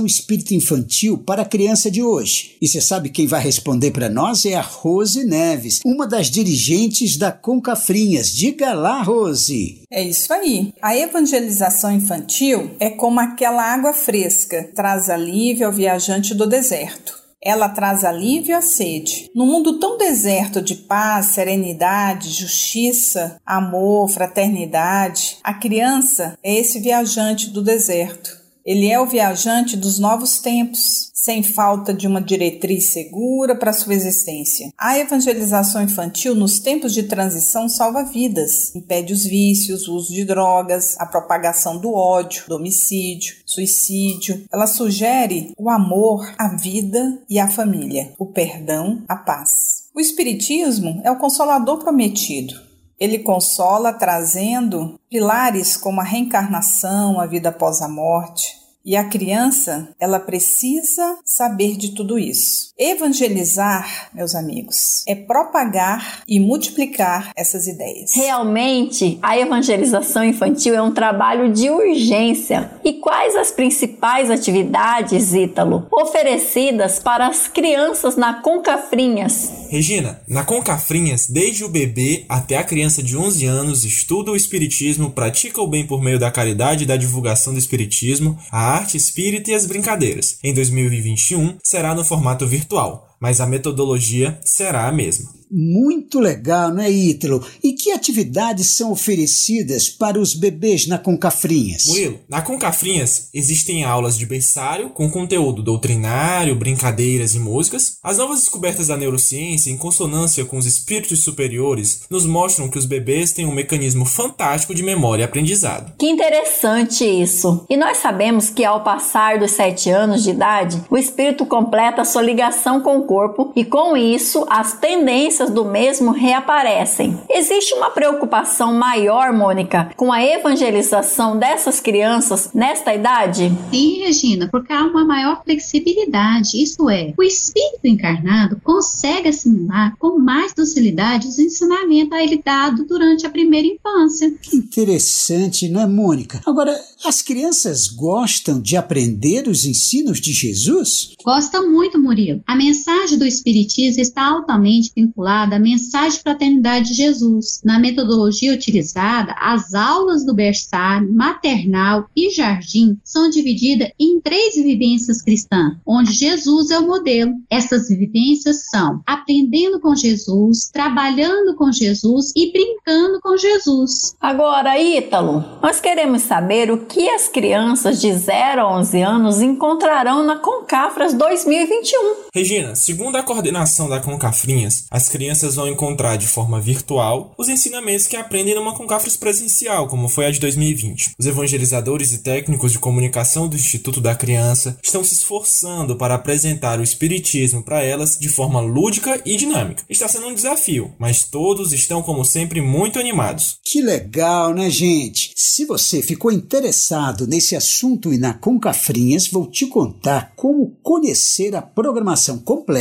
[0.07, 2.57] espírita infantil para a criança de hoje?
[2.61, 7.17] E você sabe quem vai responder para nós é a Rose Neves, uma das dirigentes
[7.17, 8.31] da Concafrinhas.
[8.31, 9.83] Diga lá, Rose.
[9.91, 10.73] É isso aí.
[10.81, 17.25] A evangelização infantil é como aquela água fresca, traz alívio ao viajante do deserto.
[17.45, 19.31] Ela traz alívio à sede.
[19.35, 27.51] No mundo tão deserto de paz, serenidade, justiça, amor, fraternidade, a criança é esse viajante
[27.51, 28.44] do deserto.
[28.65, 33.95] Ele é o viajante dos novos tempos, sem falta de uma diretriz segura para sua
[33.95, 34.73] existência.
[34.79, 40.25] A evangelização infantil nos tempos de transição salva vidas, impede os vícios, o uso de
[40.25, 44.45] drogas, a propagação do ódio, do homicídio, suicídio.
[44.53, 49.85] Ela sugere o amor, a vida e a família, o perdão, a paz.
[49.95, 52.74] O Espiritismo é o consolador prometido.
[53.05, 58.64] Ele consola trazendo pilares como a reencarnação, a vida após a morte.
[58.87, 62.75] E a criança, ela precisa saber de tudo isso.
[62.79, 68.11] Evangelizar, meus amigos, é propagar e multiplicar essas ideias.
[68.15, 72.73] Realmente, a evangelização infantil é um trabalho de urgência.
[72.85, 79.51] E quais as principais atividades, Ítalo, oferecidas para as crianças na Concafrinhas?
[79.71, 85.11] Regina, na Concafrinhas, desde o bebê até a criança de 11 anos, estuda o espiritismo,
[85.11, 89.51] pratica o bem por meio da caridade e da divulgação do espiritismo, a arte espírita
[89.51, 90.39] e as brincadeiras.
[90.43, 95.33] Em 2021, será no formato virtual, mas a metodologia será a mesma.
[95.51, 97.45] Muito legal, não é, Ítalo?
[97.63, 101.87] E que atividades são oferecidas para os bebês na Concafrinhas?
[101.87, 107.99] Murilo, na Concafrinhas existem aulas de berçário com conteúdo doutrinário, brincadeiras e músicas.
[108.03, 112.85] As novas descobertas da neurociência, em consonância com os espíritos superiores, nos mostram que os
[112.85, 115.95] bebês têm um mecanismo fantástico de memória e aprendizado.
[115.97, 117.65] Que interessante isso!
[117.71, 122.05] E nós sabemos que ao passar dos sete anos de idade, o espírito completa a
[122.05, 123.14] sua ligação com o corpo
[123.55, 127.19] e com isso as tendências do mesmo reaparecem.
[127.31, 133.53] Existe uma preocupação maior, Mônica, com a evangelização dessas crianças nesta idade?
[133.71, 140.19] Sim, Regina, porque há uma maior flexibilidade, isso é, o espírito encarnado consegue assimilar com
[140.19, 144.33] mais docilidade os ensinamentos a ele dado durante a primeira infância.
[144.43, 146.41] Que interessante, não é, Mônica?
[146.47, 151.15] Agora, as crianças gostam de aprender os ensinos de Jesus?
[151.25, 152.43] Gosta muito, Murilo.
[152.47, 157.61] A mensagem do Espiritismo está altamente vinculada à mensagem de fraternidade de Jesus.
[157.63, 165.21] Na metodologia utilizada, as aulas do berçário, maternal e jardim são divididas em três vivências
[165.21, 167.33] cristãs, onde Jesus é o modelo.
[167.51, 174.17] Essas vivências são aprendendo com Jesus, trabalhando com Jesus e brincando com Jesus.
[174.19, 180.25] Agora, Ítalo, nós queremos saber o que as crianças de 0 a 11 anos encontrarão
[180.25, 182.15] na Concafras 2021.
[182.33, 188.07] Regina, segundo a coordenação da Concafrinhas, as crianças vão encontrar de forma virtual os ensinamentos
[188.07, 191.13] que aprendem numa Concafres presencial, como foi a de 2020.
[191.19, 196.79] Os evangelizadores e técnicos de comunicação do Instituto da Criança estão se esforçando para apresentar
[196.79, 199.83] o Espiritismo para elas de forma lúdica e dinâmica.
[199.89, 203.61] Está sendo um desafio, mas todos estão, como sempre, muito animados.
[203.65, 205.33] Que legal, né, gente?
[205.35, 211.63] Se você ficou interessado nesse assunto e na Concafrinhas, vou te contar como conhecer a
[211.63, 212.74] programação completa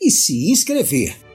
[0.00, 1.31] e se inscrever.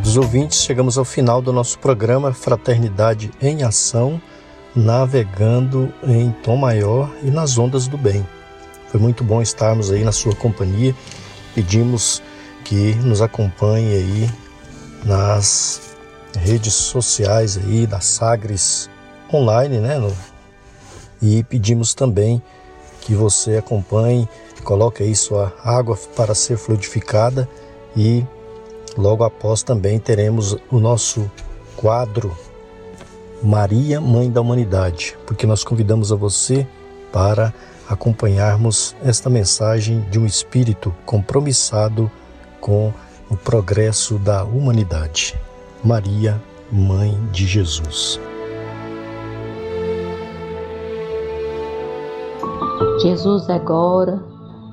[0.02, 4.20] Queridos ouvintes, chegamos ao final do nosso programa Fraternidade em Ação,
[4.76, 8.26] navegando em tom maior e nas ondas do bem.
[8.88, 10.96] Foi muito bom estarmos aí na sua companhia.
[11.54, 12.20] Pedimos
[12.66, 14.30] que nos acompanhe aí
[15.06, 15.96] nas
[16.36, 18.90] redes sociais aí da Sagres
[19.32, 20.02] online, né?
[21.22, 22.42] E pedimos também
[23.02, 24.28] que você acompanhe,
[24.64, 27.48] coloque aí sua água para ser fluidificada
[27.96, 28.26] e
[28.98, 31.30] Logo após também teremos o nosso
[31.78, 32.36] quadro
[33.42, 36.68] Maria, Mãe da Humanidade, porque nós convidamos a você
[37.12, 37.54] para
[37.90, 42.12] acompanharmos esta mensagem de um espírito compromissado
[42.60, 42.94] com
[43.30, 45.40] o progresso da humanidade.
[45.84, 48.20] Maria, Mãe de Jesus.
[53.02, 54.24] Jesus agora,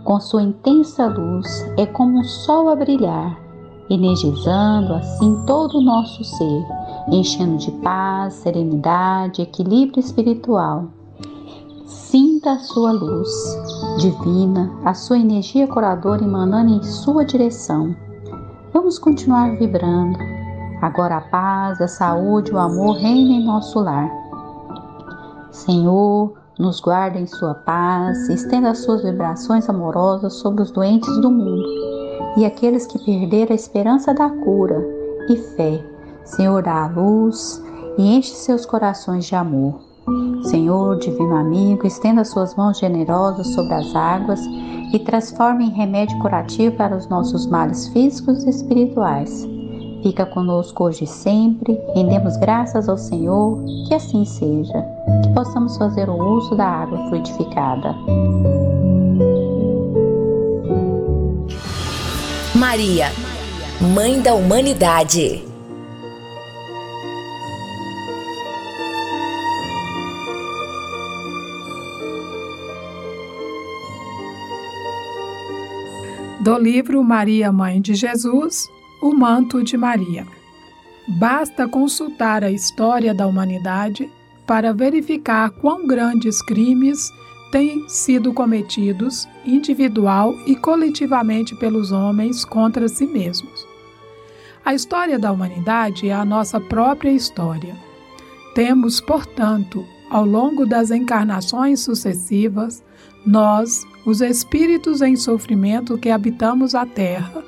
[0.04, 3.47] com sua intensa luz, é como um sol a brilhar
[3.90, 6.66] energizando assim todo o nosso ser,
[7.10, 10.86] enchendo de paz, serenidade, equilíbrio espiritual.
[11.86, 13.28] Sinta a sua luz
[13.98, 17.94] divina, a sua energia curadora emanando em sua direção.
[18.72, 20.18] Vamos continuar vibrando.
[20.82, 24.10] Agora a paz, a saúde, o amor reinem em nosso lar.
[25.50, 31.30] Senhor, nos guarda em sua paz, estenda as suas vibrações amorosas sobre os doentes do
[31.30, 32.07] mundo
[32.38, 34.80] e aqueles que perderam a esperança da cura
[35.28, 35.84] e fé.
[36.24, 37.60] Senhor, dá a luz
[37.98, 39.80] e enche seus corações de amor.
[40.44, 44.40] Senhor, divino amigo, estenda suas mãos generosas sobre as águas
[44.92, 49.46] e transforme em remédio curativo para os nossos males físicos e espirituais.
[50.04, 54.80] Fica conosco hoje e sempre, rendemos graças ao Senhor, que assim seja,
[55.24, 57.96] que possamos fazer o uso da água fluidificada.
[62.58, 63.12] Maria,
[63.94, 65.44] Mãe da Humanidade.
[76.40, 78.66] Do livro Maria, Mãe de Jesus,
[79.00, 80.26] O Manto de Maria.
[81.16, 84.10] Basta consultar a história da humanidade
[84.44, 86.98] para verificar quão grandes crimes
[87.50, 93.66] têm sido cometidos individual e coletivamente pelos homens contra si mesmos.
[94.64, 97.74] A história da humanidade é a nossa própria história.
[98.54, 102.84] Temos, portanto, ao longo das encarnações sucessivas,
[103.24, 107.42] nós, os espíritos em sofrimento que habitamos a Terra,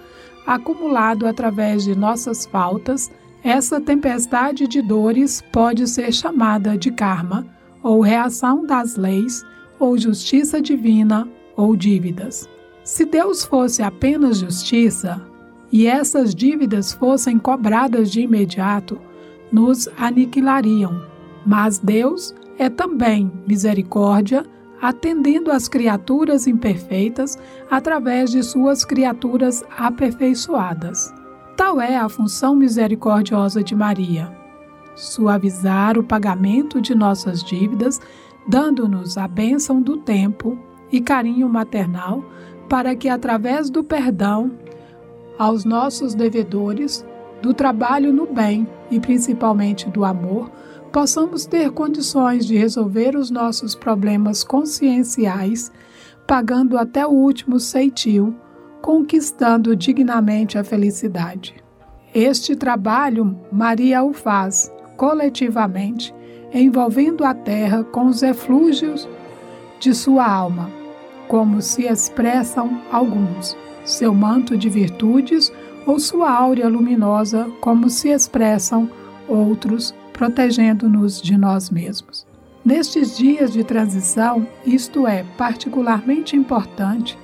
[0.46, 3.11] acumulado através de nossas faltas,
[3.42, 7.46] essa tempestade de dores pode ser chamada de karma,
[7.82, 9.42] ou reação das leis
[9.81, 11.26] ou justiça divina
[11.57, 12.49] ou dívidas.
[12.85, 15.20] Se Deus fosse apenas justiça
[15.72, 19.01] e essas dívidas fossem cobradas de imediato,
[19.51, 21.03] nos aniquilariam.
[21.45, 24.45] Mas Deus é também misericórdia,
[24.83, 27.39] atendendo às criaturas imperfeitas
[27.70, 31.12] através de suas criaturas aperfeiçoadas.
[31.57, 34.35] Tal é a função misericordiosa de Maria:
[34.95, 38.01] suavizar o pagamento de nossas dívidas
[38.51, 40.59] dando-nos a bênção do tempo
[40.90, 42.24] e carinho maternal,
[42.68, 44.51] para que, através do perdão
[45.38, 47.07] aos nossos devedores,
[47.40, 50.51] do trabalho no bem e principalmente do amor,
[50.92, 55.70] possamos ter condições de resolver os nossos problemas conscienciais,
[56.26, 58.34] pagando até o último ceitil,
[58.82, 61.55] conquistando dignamente a felicidade.
[62.12, 66.12] Este trabalho Maria o faz coletivamente
[66.53, 69.09] envolvendo a terra com os eflúgios
[69.78, 70.70] de sua alma,
[71.28, 75.53] como se expressam alguns, seu manto de virtudes
[75.86, 78.90] ou sua áurea luminosa, como se expressam
[79.28, 82.26] outros, protegendo-nos de nós mesmos.
[82.64, 87.16] Nestes dias de transição, isto é particularmente importante,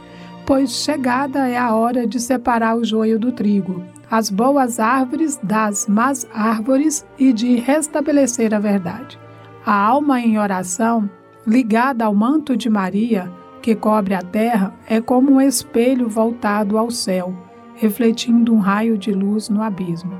[0.47, 5.87] pois chegada é a hora de separar o joio do trigo, as boas árvores das
[5.87, 9.19] más árvores e de restabelecer a verdade.
[9.65, 11.11] A alma em oração,
[11.47, 13.31] ligada ao manto de Maria,
[13.61, 17.35] que cobre a terra, é como um espelho voltado ao céu,
[17.75, 20.15] refletindo um raio de luz no abismo.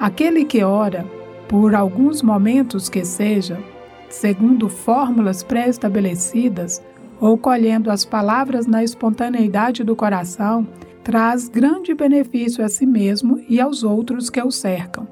[0.00, 1.06] Aquele que ora,
[1.48, 3.62] por alguns momentos que seja,
[4.08, 6.82] segundo fórmulas pré-estabelecidas,
[7.20, 10.66] ou colhendo as palavras na espontaneidade do coração,
[11.04, 15.06] traz grande benefício a si mesmo e aos outros que o cercam,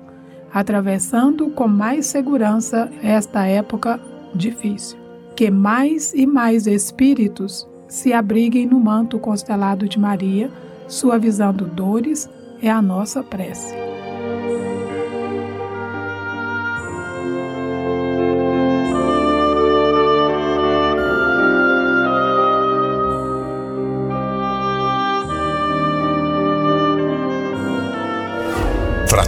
[0.53, 4.01] atravessando com mais segurança esta época
[4.35, 4.99] difícil.
[5.37, 10.51] Que mais e mais espíritos se abriguem no manto constelado de Maria,
[10.89, 12.29] suavizando dores,
[12.63, 13.82] é a nossa prece.